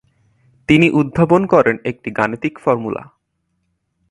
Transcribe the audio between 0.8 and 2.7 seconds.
উদ্ভাবন করেন একটা গাণিতিক